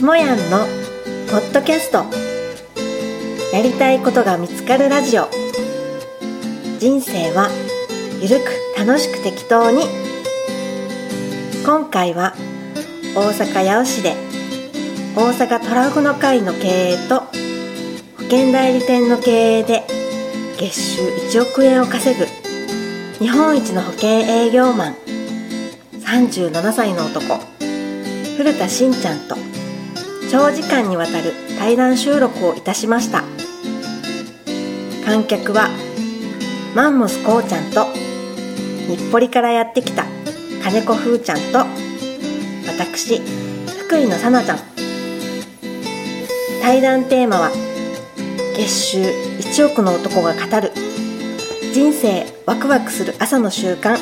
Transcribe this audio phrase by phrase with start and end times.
[0.00, 0.64] しもやんの
[1.30, 2.06] ポッドキャスト。
[3.54, 5.28] やりたいことが見つかるラジオ。
[6.78, 7.50] 人生は
[8.22, 9.82] ゆるく楽しく適当に。
[11.66, 12.34] 今回は
[13.14, 14.14] 大阪八尾市で
[15.14, 17.26] 大阪トラフの会の経営と保
[18.22, 19.82] 険代理店の経営で
[20.58, 21.02] 月収
[21.38, 22.24] 1億円を稼ぐ
[23.18, 24.94] 日本一の保険営業マン
[25.92, 27.38] 37歳の男
[28.38, 29.49] 古田しんちゃんと
[30.30, 33.24] 長時間にわたる対談収録をいたしました。
[35.04, 35.68] 観客は
[36.72, 37.86] マンモスこうちゃんと
[38.86, 40.04] 日暮里からやってきた
[40.62, 41.66] 金子ふーちゃんと
[42.68, 43.20] 私
[43.86, 44.58] 福井のさなちゃん。
[46.62, 47.50] 対談テーマは
[48.54, 50.70] 月収1億の男が語る
[51.72, 53.96] 人生ワクワクする朝の習慣。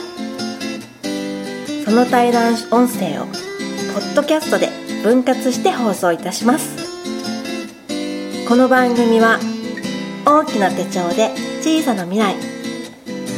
[1.86, 4.68] その対談音声をポッドキャストで
[5.02, 6.76] 分割して放送いたします。
[8.48, 9.38] この番組は
[10.26, 11.30] 大きな手帳で
[11.62, 12.34] 小さな未来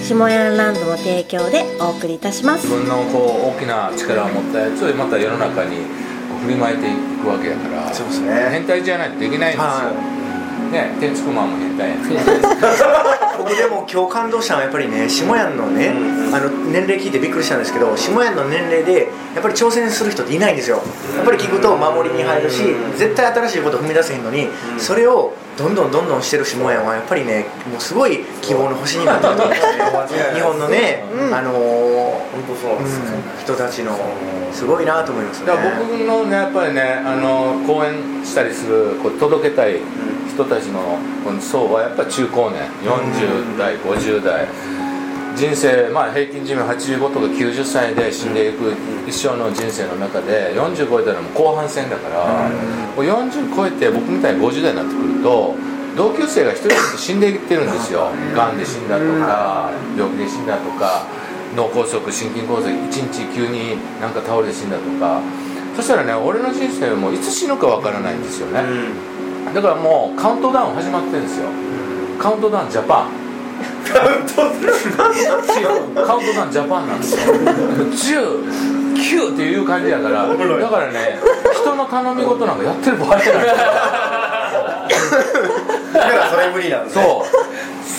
[0.05, 2.67] 下ヤンランドの提供でお送りいたします。
[2.67, 5.85] 自分のこう大きな力を持ったやつをまた世の中に
[6.45, 8.49] 振りまいていくわけやからそうですね。
[8.51, 10.20] 変態じゃないとできないんですよ、は
[10.71, 12.01] ね天竺マンも変態やん
[13.39, 15.89] 僕でも今日感動したのはやっぱりね下屋のね、
[16.33, 20.83] あの年齢聞いてびっくりしたんですけど下屋の年齢でやっぱり挑戦する人っていないんですよ。
[21.17, 22.63] やっぱり聞くと守りに入るし
[22.97, 24.49] 絶対新しいこと踏み出せへんのに
[24.79, 33.99] それをどんどんどんどんしてる下屋はやっぱりねもうすごい希望の星になってると思うんですね 日本のね、あのー本当そうなんですね、うん人たちの
[34.53, 35.47] すごいなと思いますね。
[35.47, 39.77] だから僕のねやっぱりねあの講演したりするこう届けたい
[40.41, 40.99] 人たちの
[41.41, 44.49] 層はやっぱり中高年40代50代。
[45.37, 48.75] 人生まあ平均寿命85とか90歳で死んでいく
[49.07, 52.51] 一生の人生の中で40超えたらもう後半戦だから
[52.97, 55.55] もう40超えて僕みたいに50代になってくると
[55.97, 58.11] 同級生が一人ずつ死んでいってるんですよ。
[58.35, 58.59] がん。
[58.59, 61.07] で死んだとか病気で死んだとか
[61.57, 65.23] 脳梗塞心筋梗塞一日急になんか倒れて死んだとか。
[65.77, 68.61] そしたらね俺の人生もいつ死ぬかわからないんですよね、
[69.55, 71.47] だからもうカウントダウン始まってるんですよ、
[72.19, 73.09] カウントダウンジャパン。
[73.93, 74.53] カウントダウン
[76.07, 77.21] カウントダウンジャパンなんですよ。
[78.95, 80.27] 109っていう感じやから。
[80.29, 80.45] だか
[80.79, 81.19] らね
[81.53, 83.47] 人の頼み事なんかやってる場合じゃない。
[85.93, 87.05] だからそれ無理なんですね。
[87.05, 87.31] そう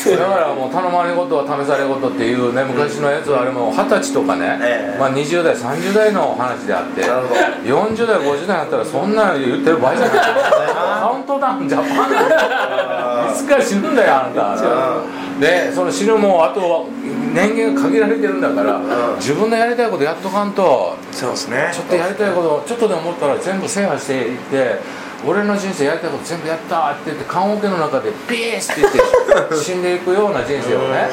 [0.10, 5.00] だからもう頼まれ事は試され事っていうね昔のやつはあれも二十歳とかね、ええ。
[5.00, 7.42] まあ、20代30代の話であってなるほど。
[7.62, 10.18] 40代50代になったらそんなの言ってる場合じゃない。
[11.02, 12.12] カウントダウンジャパン。
[12.12, 15.40] だいつか死ぬんだよあなた。
[15.40, 16.88] でその死ぬもあと
[17.34, 18.80] 年限が限られてるんだから
[19.18, 21.70] 自分のやりたいことやっとかんとそうですね。
[21.74, 24.80] ちょっとやりたいことちょっとでも思ったら全部制覇していって
[25.26, 31.10] 俺の人生やりたいこと全部やったって言って棺桶の中でピースって言って死んでいくような人生をね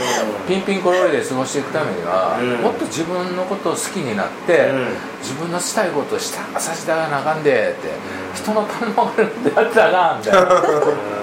[0.47, 2.63] ピンピンコロリで過ごしていくためにはうん。
[2.63, 4.89] もっと自分のことを好きになってうん。
[5.21, 7.89] 自分のしたいことをしたさせてあげなあかんでって
[8.35, 10.49] 人の頼まれることやったらあかんみたいな。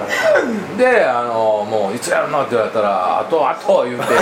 [0.77, 4.05] であのもういつやるのって言われたらあとあと言うて。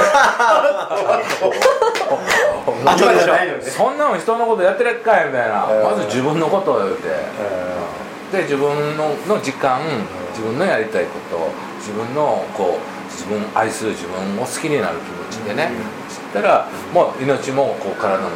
[3.69, 5.65] そんなの人のことやってらっかいみたいな。
[5.65, 5.83] うん。
[5.83, 7.09] まず自分のことを言うて
[8.33, 9.79] で自分のの時間
[10.31, 14.97] 自分のやりたいこと自分のこう自分を愛する自分を好きになる
[15.29, 15.69] 気持ちでね
[16.09, 18.35] 知ったらもう命もこう体もこ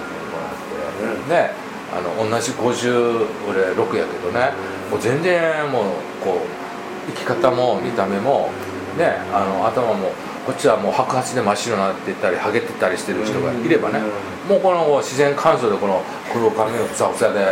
[1.01, 1.51] うなってね
[1.89, 4.51] あの同じ50俺6やけどね
[4.91, 5.83] もう全然もう
[6.23, 8.51] こう生き方も見た目も
[8.99, 10.11] ねあの頭も
[10.47, 13.99] こっちはもう白髪で真っ白になってたりハゲてたりしてる人がいればね
[14.47, 17.51] もうこの自然乾燥でこの黒髪がふさふさ で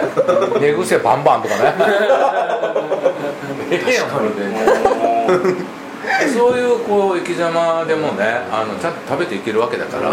[0.62, 1.76] 寝癖バンバンとかね。
[3.70, 4.48] ええやんこれで。
[6.32, 10.10] そういうこう生き様でもねあのちゃんと食べていけるわけだから、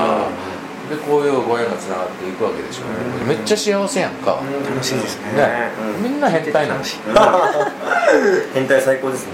[0.91, 2.83] でこういうご縁がつながっていくわけでしょ、
[3.27, 5.33] めっちゃ幸せやんか、楽しいですね。
[5.37, 5.71] ね、
[6.01, 6.77] みんな変態な
[8.55, 9.33] 変態最高ですね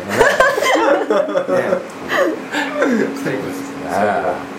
[3.23, 4.59] 最高ですね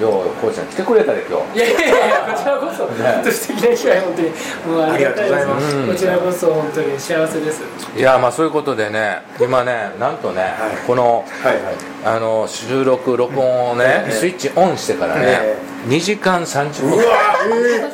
[0.00, 1.58] ようこうちゃん来てくれたで今日。
[1.58, 2.86] いやいやいやこちらこそ。
[2.86, 4.28] 本当素敵な機会本当に
[4.66, 5.76] もうありがたいですありがとうございます。
[5.76, 5.86] うん。
[5.86, 7.62] こちらこそ本当に幸せです。
[7.96, 10.50] いやまあそういうことでね今ねなんとね、はい。
[10.84, 11.74] このはいはい。
[12.04, 14.12] あの収録録音をね、ええ。
[14.12, 16.98] スイッチオンしてからね、え2時間30分。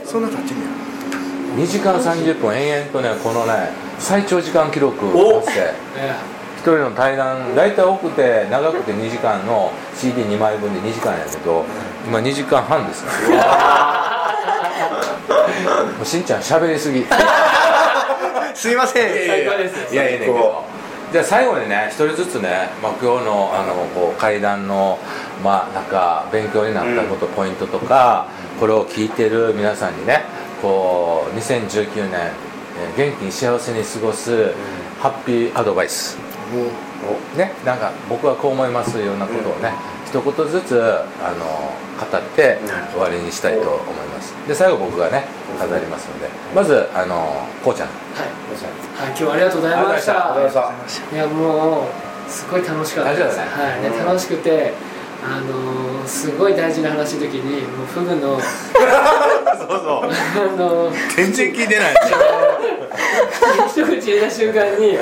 [0.06, 1.64] そんな経ってんねや。
[1.64, 5.74] 2時間30分延々とねこのね最長時間記録おをして。
[5.98, 11.64] え一人の対談大体多くて長くて2時間の CD2 枚分で2時間やけど
[12.06, 13.10] 今2時間半ですね
[15.96, 17.00] もうしんちゃん喋りすぎ。
[17.00, 17.06] 喋
[18.54, 19.26] すいません。
[19.26, 20.52] 最高ですいやいやいやいやいやいや
[21.12, 24.98] じゃあ最後にね一人ずつね、まあ、今日のあのこう会談の
[25.42, 28.26] まあなんか勉強になったこと、ポイントとか
[28.60, 30.22] これを聞いてる皆さんにね
[30.62, 34.52] こう2019年、えー元気に幸せに過ごす
[35.00, 36.16] ハッピーアドバイス、
[37.36, 39.72] ねなんか僕はこう思いますようなことをね、
[40.06, 41.44] 一言ずつあの
[41.98, 42.58] 語って
[42.92, 44.34] 終わりにしたいと思います。
[44.46, 45.24] で最後僕がね
[45.58, 47.88] 飾りますのでまずあのこうちゃん。
[47.88, 47.94] は
[48.24, 50.34] い、はい、今日はありがとうございました。
[50.34, 51.16] ありがとうございました。
[51.16, 54.72] いやもうすごい楽しかったです、楽しかったはいね、楽しくて
[55.22, 58.48] あのーすごい大事な話の時にもうフグのそう
[59.68, 60.08] そう。
[60.08, 61.94] あのー全然聞いてない
[63.68, 64.98] 一口入れた瞬間に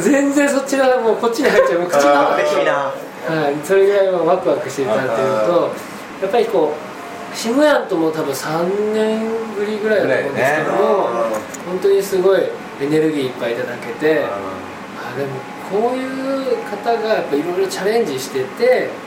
[0.00, 2.92] 全然そっちがもうこっちに入っちゃう口が嬉しいな。
[3.24, 5.72] はい、それぐらいもうワクワクしていたっていうのと
[6.20, 9.26] やっぱりこうシムヤンとも多分3年
[9.56, 11.08] ぶりぐらいだと思うんですけども、
[11.66, 12.42] 本当にすごい
[12.80, 15.32] エネルギーいっぱいいただけて、あでも
[15.70, 19.03] こういう方がやっぱいろいろチャレンジしててい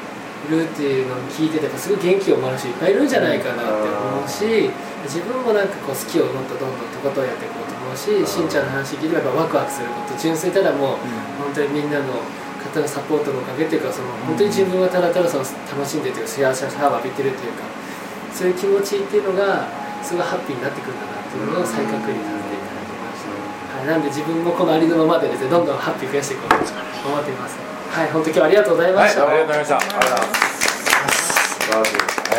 [0.50, 4.72] るっていうのを聞いててすごい元気をもらう人いっぱいいるんじゃないかなって思うし
[5.04, 10.98] 自分もなんかこう好きをもっとどんどんとことんやっていこうと思うししんちゃんの話聞いてやっぱワクワクすること純粋ただもう
[11.40, 12.20] 本当にみんなの
[12.60, 17.64] 方のサポートのおかげっていうかその本当に自分はただただその楽しんでというか幸せなシャワー浴びてるというか
[18.34, 19.68] そういう気持ちっていうのが
[20.04, 26.56] すごいハッピーになってくるんだなっていうのを再確認させていただきました、はい、なんで自分もこのありのままでですねどんどんハッピー増やしていこうと
[27.08, 29.80] 思っていますはい本当今日はありがとうございまはい、あした、りがとうございました。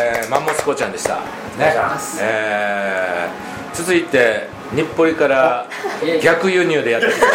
[0.01, 1.15] えー、マンモスコちゃんでした。
[1.15, 1.21] ね
[1.59, 1.99] ありがとうございま。
[2.21, 5.67] えー、続いて日暮里から
[6.23, 7.25] 逆輸入でやってきた。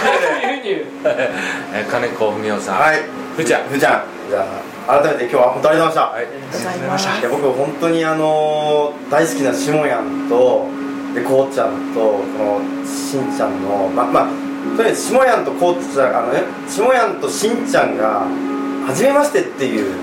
[0.50, 2.80] 輸入 えー金子文夫さん。
[2.80, 3.02] はい
[3.36, 3.62] ふーちゃん。
[3.64, 4.46] ふーちゃんじゃ
[4.88, 6.26] あ改めて今日は本当ありがとうございました、はい。
[6.52, 10.66] ございましたいや僕本当にあの大好きなしもやんと
[11.14, 14.26] でこうちゃんとこのしんちゃんのままあ
[14.76, 18.26] とりあえずしもやんとこうちゃんあのねしもやんとしんちゃんが
[18.86, 19.94] 初めましてっていう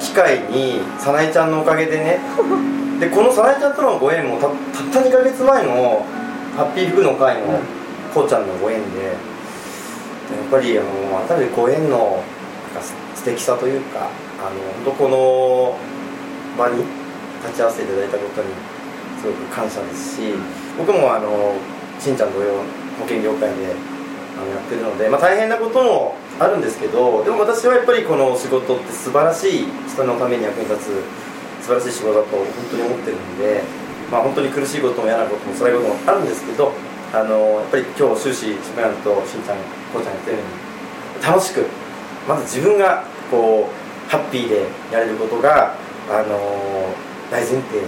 [0.00, 2.20] 機会にさなえちゃんのおかげでね
[3.00, 6.04] でこのさなえちゃんとのご縁もたたった2ヶ月前の
[6.56, 7.60] ハッピーフグの会の
[8.14, 9.14] こうちゃんのご縁でやっ
[10.50, 12.22] ぱりあの改めてご縁の
[12.74, 14.08] なんかす素敵さというか
[14.40, 14.50] あの
[14.84, 16.84] 本当この場に
[17.44, 18.48] 立ち会わせていただいたことに
[19.20, 20.22] すごく感謝ですし
[20.78, 21.54] 僕もあの
[21.98, 22.54] しんちゃん同様
[22.98, 23.74] 保険業界で
[24.36, 33.62] あのやってるので、まあ、大変なこともあるんですけどでも私はやっぱりこの仕事って素晴らしい人のために役に立つ素晴らしい仕事だと本当に思ってるんで、
[34.12, 36.72] まあ、本当に苦しいことも嫌なことも辛いこともあるんですけど
[37.12, 39.58] あのやっぱり今日終始しもやんとしんちゃん
[39.92, 41.64] こうちゃんやってるように楽しく
[42.28, 45.74] まず自分がこうハッピーでやれることが、
[46.08, 46.94] あの
[47.30, 47.86] 大前提で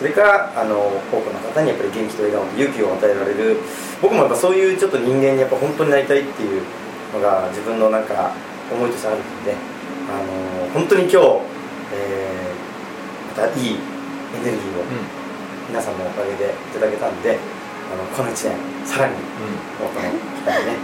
[0.00, 0.80] それからあの
[1.12, 3.60] 多くの方にやっぱり元気と笑顔と勇気を与えられる
[4.00, 6.62] 僕もやっぱそういうちょっと人間にやっぱ本当になりたいっていう
[7.12, 8.32] のが自分のなんか
[8.72, 9.54] 思いとしてあるので、
[10.08, 11.16] あの本当に今日、
[11.92, 12.60] えー
[13.30, 14.84] またいいエネルギーを
[15.68, 17.38] 皆さんのおかげでいただけたんで
[17.92, 19.14] あのこの1年さらに
[19.78, 19.96] この機
[20.42, 20.76] 会でね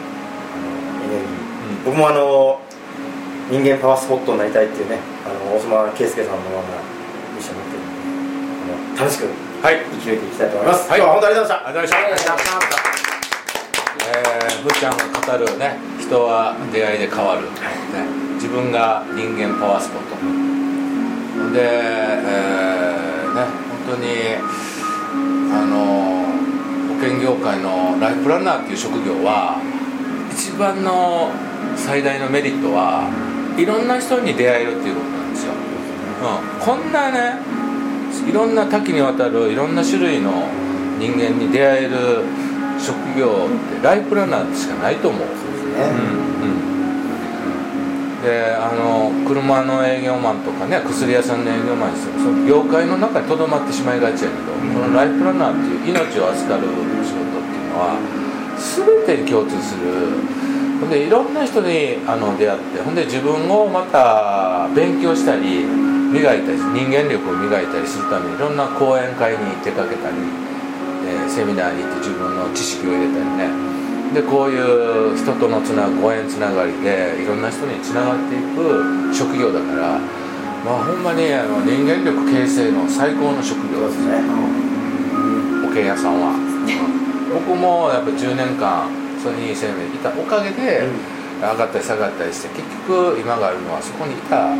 [0.55, 1.85] あのエネルギー。
[1.85, 2.61] 僕もあの
[3.51, 6.79] 人間パワースポットになりたいっていうねあの大島圭介さんのような
[7.35, 7.97] ミッションを持ってるんで
[8.63, 9.29] あの楽しく
[9.63, 9.85] はい。
[9.93, 12.33] 生き抜いていきたいと思います、はい今日は本当にありがとうございましたありがとうございました。
[14.07, 17.43] えー、ちゃんが語るね、人は出会いで変わる。
[17.43, 17.51] ね、
[18.35, 20.17] 自分が人間パワースポット。
[21.53, 23.45] で、えー、ね、
[23.87, 24.87] 本当に。
[25.57, 26.27] あの
[26.95, 29.61] 保険業界のライフプランナーっていう職業は
[30.33, 31.31] 一番の
[31.77, 33.09] 最大のメリットは
[33.57, 37.41] いろんな人に出会えるっていうことなんですよ、うん、こんなね
[38.27, 40.49] いろんな多岐にわたるいろんな種類の
[40.99, 42.25] 人間に出会える
[42.79, 45.27] 職業ってライフプランナーしかないと思う、ね。
[45.31, 45.85] う
[46.45, 46.53] んう
[48.21, 48.23] ん。
[48.23, 56.67] であの車の営業マンとかね薬屋さんの営業マンにしてもその業界の中にとどまってしまいがちやけど、このライフプランナーっていう命を預かる
[57.05, 57.97] 仕事っていうのは
[59.07, 59.83] 全てに共通する。
[60.81, 65.65] ほんでいろんな人にあの出会ってほんで自分をまた勉強したり
[66.13, 70.17] 磨いたり人間力を磨いたりするためにいろんな講演会に出かけたり、
[71.07, 73.51] えーセミナーに行って自分の知識を入れたりね。
[74.15, 79.99] でこういう人とのつなご縁つながりでいろんな人につながっていく職業だから
[80.65, 84.23] まあほんまにあの人間力形成の最高の職業ですね。
[85.63, 86.33] 保険屋さんは、
[87.35, 88.89] 僕もやっぱ10年間
[89.21, 90.89] ソニー生命にいたおかげで、
[91.37, 94.57] 上がったり下がったりして結局今があるのはそこにいた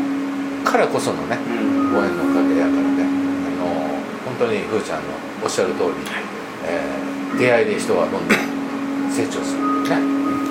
[0.71, 1.93] からこそのねうん。
[1.93, 3.03] ご縁のおかげやからね。
[3.03, 3.05] あ
[3.59, 3.65] の
[4.25, 5.03] 本当にふーちゃんの
[5.43, 5.89] おっしゃる通り、
[6.65, 7.07] えー
[7.37, 9.95] 出会いで人はどんどん成長するね。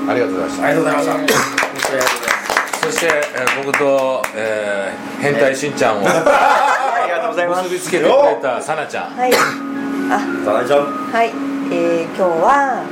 [0.08, 0.66] ありがとうございました。
[0.66, 1.12] ありがとうございました。
[1.12, 2.80] 本当にありがとうございます。
[2.86, 7.62] そして、えー僕と、えー変態しんちゃんを ありがとうございます。
[7.64, 9.16] 結びつけてくれたさなちゃん。
[9.18, 9.32] はい。
[9.34, 10.20] あ。
[10.44, 10.80] さなちゃん。
[11.12, 11.32] はい、
[11.72, 12.82] えー今日は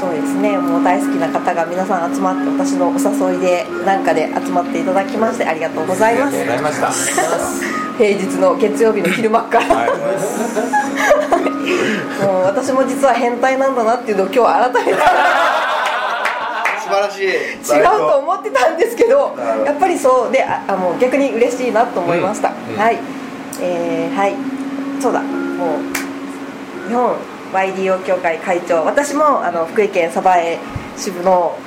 [0.00, 0.56] そうですね。
[0.56, 6.40] もう大好きな方が皆さん集まって私のお誘いでなんかで集まっていただきましてありがとうございます。
[6.40, 7.20] ありがとうございました
[7.98, 9.90] 平日の月曜日の昼間から、はい。
[12.24, 14.98] もう私も実は変態なんだなっていうのを今日改めて。
[16.80, 17.26] 素晴らしい。
[17.76, 22.80] 違うと思ってたんですけどやっぱりそうでああもう逆に嬉しいなと思いました、うんうん。
[22.80, 22.98] はい。
[23.60, 24.34] えーはい。
[24.98, 25.20] そうだ。
[25.20, 25.76] も
[26.86, 27.14] う日本
[27.52, 30.58] YDO 協会会長私もあの福井県鯖江
[30.96, 31.58] 支部の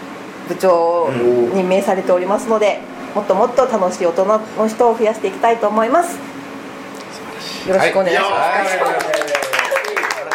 [0.47, 2.79] 部長に任命されておりますので
[3.15, 6.17] もっともっと楽しい大人の人を増やしていきたいと思います。
[7.67, 8.67] よろしくお願いします、はい。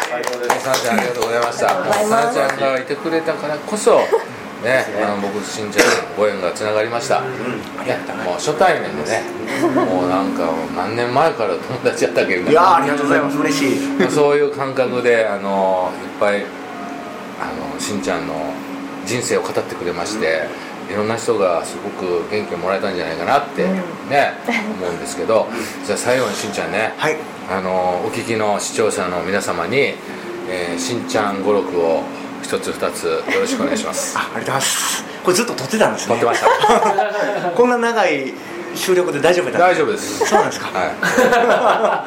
[0.09, 0.61] 最高です。
[0.63, 1.67] さなちゃんありがとうございました。
[1.69, 3.99] ありがとうございさなちゃんがいてくれたからこそ
[4.63, 7.27] ね、あの僕しんちゃんとご縁がつながりました、ね
[8.25, 9.23] もう初対面でね
[9.61, 13.37] もうなんか何年前から友達やったっけみたいやありがとうございます。
[13.37, 14.11] 嬉しい。
[14.11, 16.43] そういう感覚であのいっぱい
[17.39, 18.33] あのしんちゃんの
[19.05, 20.47] 人生を語ってくれまして、
[20.91, 24.09] いろんな人がすごく元気をもらえたんじゃないかなって、うん。
[24.09, 24.33] ね
[24.79, 25.47] 思うんですけど。
[25.85, 27.15] じゃあ最後にしんちゃんね、はい。
[27.49, 29.95] あのお聞きの視聴者の皆様に、
[30.49, 32.03] えーしんちゃん語録を
[32.49, 34.17] 一つ二つよろしくお願いします。
[34.17, 35.03] あありがとうございます。
[35.23, 36.15] これずっと撮ってたんですね。
[36.15, 37.51] 撮ってました。
[37.55, 38.33] こんな長い
[38.73, 40.25] 収録で大丈夫だ大丈夫です。
[40.25, 40.67] そうなんですか？
[40.73, 42.03] は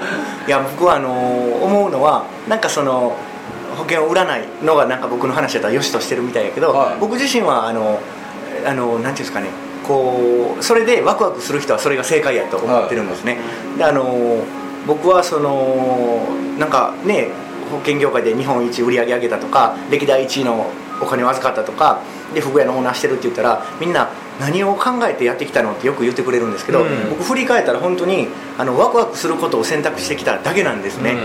[0.48, 0.50] い。
[0.50, 1.12] や僕はあの
[1.62, 3.14] 思うのはなんかその
[3.76, 6.96] 保険を売らないのがなんか僕の話だったらよしとしてるみたいやけど、はい。
[6.98, 8.00] 僕自身はあの
[8.66, 9.46] あのなんていうんですかね。
[9.86, 13.38] こうそれでワクワクする人はそれが正解やと思ってるんですね、
[13.78, 14.38] であの
[14.88, 16.26] 僕はその
[16.58, 17.28] なんかね
[17.72, 22.00] 保険業界で日本一売り上げ上げたとか歴代1位のお金を預かったとか
[22.34, 24.08] で服屋のオーナーしてるって言ったらみんな
[24.40, 27.10] 何を考えてやってきたのってよく言ってくれるんですけど、うん。
[27.10, 31.16] 僕振り返ったら本当にあのワクワクすることを選択してきただけなんですね、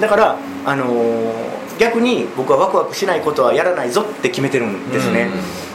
[0.00, 5.28] だから、あのー逆に僕はワクワクしないことはやらないぞって決めてるんですね、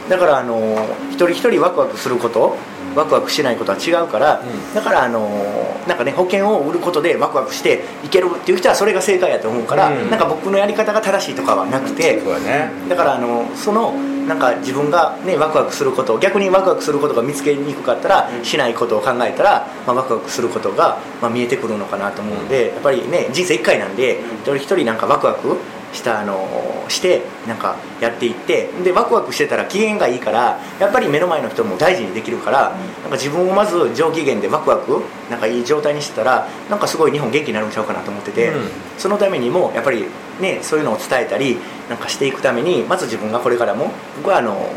[0.08, 2.56] だから、あのー一人一人ワクワクすること
[2.94, 4.74] ワクワクしないことは違うから、うん。
[4.74, 10.10] だから、あのーなんかね保険を売ることでワクワクしていけるっていう人はそれが正解やと思うから、うん。
[10.10, 12.70] なんか僕のやり方が正しいとかはなくて、そうだね。
[12.88, 13.92] だからあのその
[14.26, 25.56] なんか自分が、ね、ワクワクすること逆にワクワクすることが見つけにくかったら、しないことを考えたら、まあ、ワクワクすることが、まあ、見えてくるのかなと思うんで、やっぱりね人生1回なんで一人一人なんかワクワク
[25.92, 32.70] したあのしてなんかやっていってでワクワクしてたら機嫌がいいからやっぱり目の前の人も大事にできるから、
[33.02, 38.70] なんか自分をまず上機嫌でワクワクなんかいい状態にしてたらなんかすごい日本元気になるんちゃうかなと思ってて、うん。
[38.98, 40.06] そのためにもやっぱり
[40.40, 41.58] ねそういうのを伝えたり
[41.88, 44.72] なんかしていくためにまず自分がこれからも僕はあの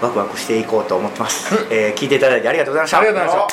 [0.00, 2.98] ワクワクしていこうと思ってます、えー聞いていただいてありがとうございました。
[2.98, 3.48] ありがとうございま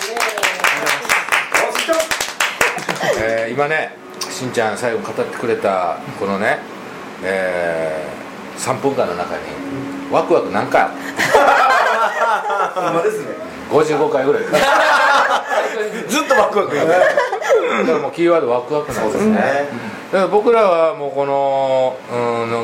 [3.21, 3.97] えー今ね
[4.29, 6.59] しんちゃん最後語ってくれたこのね、
[7.23, 8.19] えー
[8.59, 9.43] 3分間の中に
[10.11, 10.87] ワクワク何回あ
[12.75, 12.81] る？
[12.81, 13.27] ほんまですね。
[13.69, 14.43] 55回ぐらい。
[16.09, 17.01] ずっとワクワクやだか
[17.91, 19.69] らもうキーワードワクワクなんですね。
[20.11, 22.15] だから僕らはもうこのう
[22.47, 22.63] んの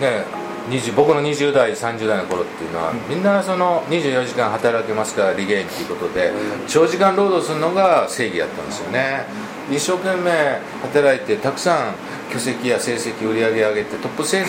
[0.00, 0.24] ね
[0.70, 6.32] 20僕の20代30代の頃っていうのは、みんなその24時間働けますから利減っていうことで、
[6.68, 9.26] 長時間労働するのが正義やったんですよね
[9.70, 10.30] 一生懸命
[10.82, 11.94] 働いてたくさん
[12.32, 14.44] 巨石や成績売り上げ上げてトップセー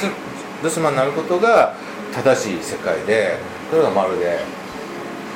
[0.64, 1.76] ルスマンになることが
[2.14, 3.38] 正しい世界で
[3.70, 4.40] それがまるで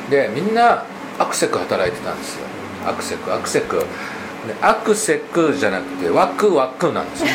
[0.10, 0.86] でみんな
[1.20, 2.46] アクセク働いてたんですよ。
[2.86, 3.84] アクセクアクセク。
[4.62, 7.30] アクセクじゃなくてワクワクなんですよ。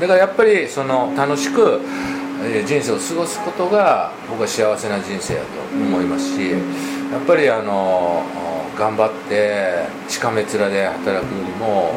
[0.00, 1.80] だからやっぱりその楽しく
[2.66, 6.58] 人生を過ごすことが僕は幸せな人生だと思いますしや
[7.18, 8.24] っぱりあの
[8.76, 11.92] 頑張ってしかめ面で働くよりも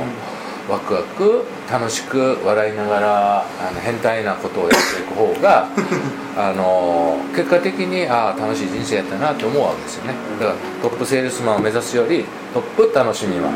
[0.70, 5.68] ワクワク楽しく笑いながらあの変態なことをやっていく方が
[6.36, 10.14] あの結果的にああ楽しい人生やったなと思うわけですよね。
[10.40, 13.50] だからトップセールスマンを目指すよりトップ楽しみは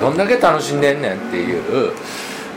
[0.00, 1.92] どんだけ楽しんでんねんっていう、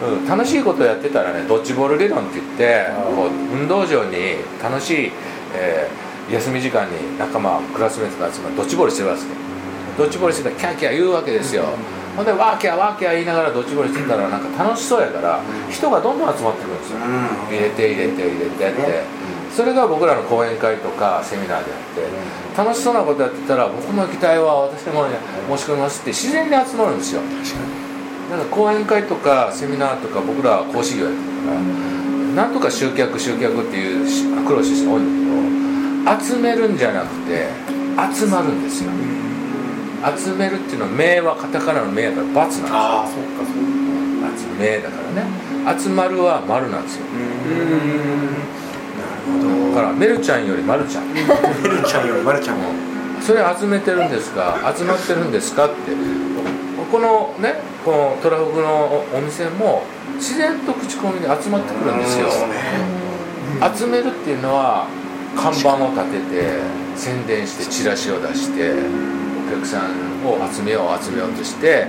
[0.04, 2.86] うん、楽しいことをやってたらねドッジボール理論って言って
[3.16, 5.12] こう運動場に楽しい、
[5.56, 9.47] えー休み時間に仲間クラスメートが集まってドッジボールしてるわけですよ
[9.98, 11.66] ドッジボールしてたらキャーキャー言うわけですよ、
[12.16, 17.00] ほんでワーキャーワーキャー言いながらドッジボールしてたらなんか楽しそうやから人がどんどん集まってくるんですよ、
[17.50, 19.04] 入れて入れて入れてって、
[19.56, 22.48] それが僕らの講演会とかセミナーであって。
[22.58, 27.22] 楽しそうなことやってたら僕も行きたいわ私も、ね、申し込みますって自然に集まるんですよ。
[28.32, 37.48] なんか講演会とかセミナーとか僕らは講師業やってるからなんとか集客集客っていうアクロシスが多いんだけど集めるんじゃなくて
[38.12, 38.90] 集まるんですよ
[40.18, 42.68] 集めるっていうのは名はカタカナの名やから×なんですよ。
[42.70, 44.38] ああそっかそっか。
[44.38, 45.80] 集めだからね。
[45.80, 47.06] 集まるは丸なんですよ。
[49.74, 51.14] だからメルちゃんよりマルちゃん。
[51.14, 52.70] メルちゃんよりマルちゃんも
[53.22, 55.76] それ集めてるんですか集まってるんですかって。
[56.92, 59.84] このねこのトラフグのお店も
[60.16, 62.30] 自然と口コミで集まってくるんですよ。
[63.76, 64.88] 集めるっていうのは
[65.36, 66.62] 看板を立てて
[66.96, 68.74] 宣伝してチラシを出して
[69.48, 71.88] お客さんを集めよう集めようとして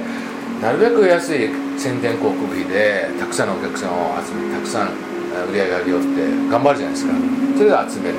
[0.63, 4.89] なるべく安い宣伝広告費でたくさんのお客さんを集めたくさん
[5.51, 7.13] 売り上げ上げようって頑張るじゃないですか。
[7.57, 8.15] それで集める。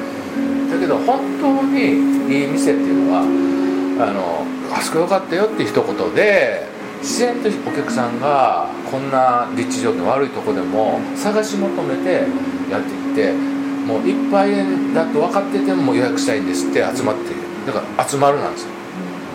[0.71, 6.67] だけど本当にいい店っていうのはあのあそこよかったよって一言で
[7.01, 12.23] 自然とお客さんがこんな立地条件悪いとこでも探し求めて
[12.69, 14.51] やってきてもういっぱい
[14.93, 17.33] だと分かってても予約したいんですって集まって
[17.65, 18.78] だから集まるなんですよ。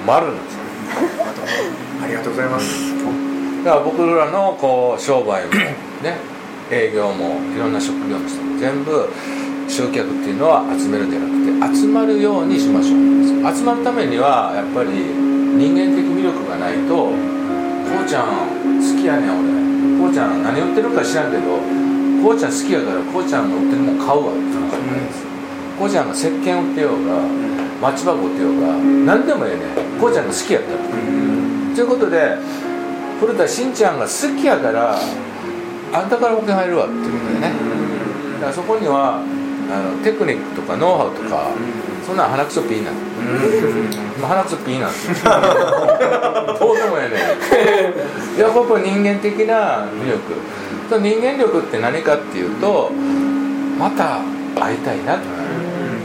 [0.07, 0.61] 丸なんですよ。
[2.03, 2.95] ありがとうございます。
[3.65, 5.53] だから僕らのこう商売も
[6.03, 6.19] ね
[6.71, 9.09] 営業もいろんな職業の人も全部
[9.69, 13.57] 集客っていうのは集めるんじゃなくて集まるようにしましょう。
[13.57, 17.13] 集まるためにはやっぱり人間的魅力がないと「こ
[18.05, 18.49] うちゃん
[18.81, 19.55] 好きやねん俺。
[20.05, 21.43] こうちゃん何売ってるか知らんけど
[22.23, 25.25] こうちゃん好きやからこうちゃんが売ってるもん買うわ」って言うじゃないです
[25.79, 27.25] こうちゃんが石鹸売ってようが
[27.85, 28.69] マッチ箱売ってようが
[29.13, 30.01] 何でもええねん。
[30.01, 30.79] こうちゃんが好きやったら
[31.75, 32.39] ということで
[33.21, 34.97] 古田しんちゃんが好きやから
[35.93, 37.53] あんたから保険入るわっていうことでね。
[38.41, 39.23] だからそこにはあ
[39.97, 41.51] のテクニックとかノウハウとか
[42.07, 42.91] そんなん鼻くそピーな。
[42.91, 42.95] ん。
[44.19, 45.15] まあ鼻くそピーなんですよ
[46.59, 48.37] どうでもええねん。
[48.37, 50.41] いややっぱ人間的な魅力。
[50.89, 52.91] 人間力って何かっていうと
[53.79, 54.21] また
[54.57, 55.19] 会いたいな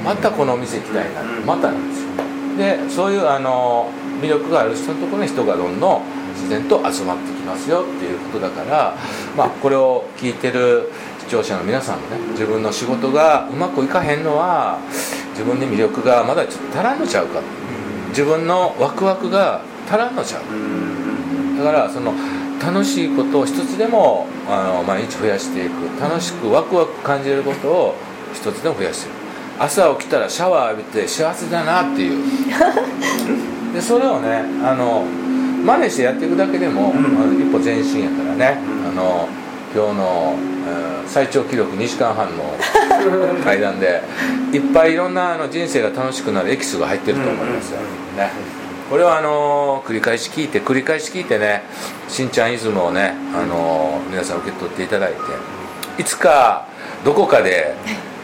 [0.03, 2.09] またこのお店行きたいなまたなんですよ。
[2.57, 3.89] でそういうあの
[4.21, 6.01] 魅力がある人のところに人がどんどん
[6.33, 8.95] 自然と集まってきますよっていうことだから、
[9.35, 14.79] まあ、これを聞いてる視聴者の皆さんもね自分の仕事がうまくいかへんのは
[15.31, 17.41] 自分に魅力がまだちょっと足らんのちゃうか。
[18.09, 21.57] 自分のワクワクが足らんのちゃう。
[21.57, 22.13] だからその
[22.61, 26.01] 楽しいことを一つでもあの毎日増やしていく。
[26.01, 27.95] 楽しくワクワク感じることを
[28.33, 29.18] 一つでも増やしていく
[29.59, 32.23] 朝起きたらシャワー浴びて幸せだなっていう。
[33.73, 35.05] でそれをねあの
[35.63, 38.57] 真似してやっていくだけでも、あの一歩前進やからね、
[38.89, 39.27] あの
[39.75, 40.35] 今日の、
[40.67, 42.55] えー最長記録2時間半の
[43.43, 44.01] 会談で
[44.53, 47.79] いっぱいいろんなあの人生が楽しくなるエキスが入ってると思いますよ、
[48.15, 48.31] ね、
[48.89, 51.63] これはあの繰り返し聞いて繰り返し聞いてね
[52.07, 55.17] しんちゃんイズムをねあの皆さん受け取っていただいて
[56.01, 56.65] いつか
[57.03, 57.73] どこかで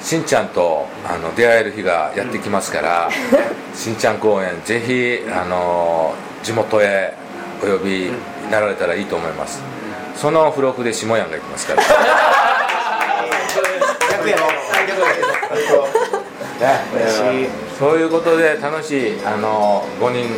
[0.05, 3.09] しんちゃんとあの出会える日がやってきますから、
[3.73, 6.13] しんちゃん公演ぜひあの
[6.43, 7.15] 地元へ
[7.63, 8.11] お呼びに
[8.51, 9.63] なられたらいいと思います。
[10.15, 11.81] その付録で下やんが行きますから。
[17.79, 20.29] そういうことで楽しいあの5人、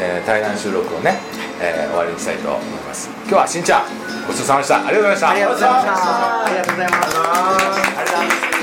[0.00, 1.18] えー対談収録をね、
[1.60, 3.10] えー終わりにしたいと思います。
[3.26, 3.82] 今日はしんちゃん
[4.28, 4.76] ごちそうさまでした。
[4.76, 5.28] ありがとうございました。
[5.30, 5.90] ありがとうございました。
[5.90, 8.53] ありがとうございます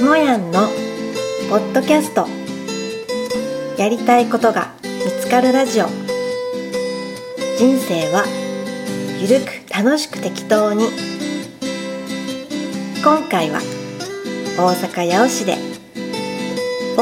[0.00, 0.68] しもやんの
[1.50, 2.26] ポッドキャスト。
[3.76, 5.86] やりたいことが見つかるラジオ。
[7.58, 8.24] 人生は
[9.20, 10.86] ゆるく楽しく適当に。
[13.04, 13.60] 今回は
[14.56, 15.69] 大阪八尾市で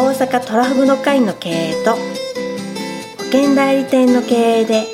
[0.01, 1.99] 大阪トラフグの会の経営と保
[3.33, 4.87] 険代理店の経営で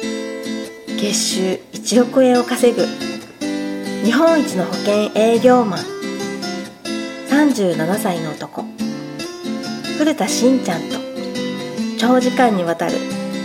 [0.97, 1.41] 月収
[1.75, 2.87] 1億円を稼ぐ
[4.03, 5.81] 日本一の保険営業マン。
[7.29, 8.65] 37歳の男。
[9.99, 10.97] 古田しんちゃんと
[11.99, 12.95] 長時間にわたる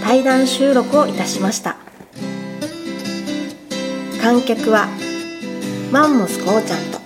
[0.01, 1.75] 対談収録をいたしました。
[4.21, 4.87] 観客は
[5.91, 6.99] マンモスこうちゃんと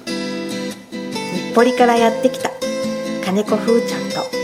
[0.91, 2.51] 日暮里からやってきた
[3.25, 4.42] 金子ふーちゃんと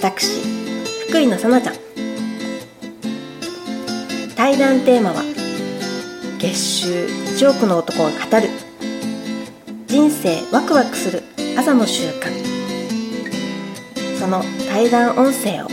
[0.00, 0.40] 私
[1.10, 1.74] 福井のさなちゃん。
[4.34, 5.22] 対談テーマは
[6.38, 8.48] 月収1億の男が語る。
[9.88, 11.22] 人生ワクワクする
[11.58, 12.32] 朝の習慣。
[14.18, 15.68] その対談音声を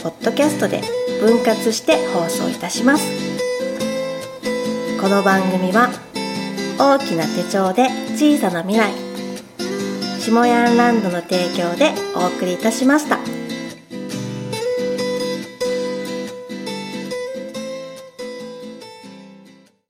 [0.00, 0.80] ポッドキャストで
[1.20, 3.04] 分割して放送いたします。
[5.00, 5.90] この番組は
[6.78, 8.92] 大きな手帳で小さな未来
[10.20, 13.18] 下ヤンランドの提供でお送りいたしました。